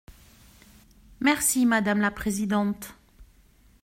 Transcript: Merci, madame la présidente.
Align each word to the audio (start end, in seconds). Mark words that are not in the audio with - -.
Merci, 1.19 1.67
madame 1.67 2.01
la 2.01 2.09
présidente. 2.09 2.95